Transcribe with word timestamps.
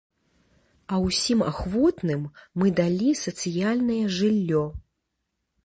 А 0.95 0.97
ўсім 1.07 1.43
ахвотным 1.51 2.23
мы 2.61 2.71
далі 2.81 3.09
сацыяльнае 3.25 4.01
жыллё! 4.19 4.67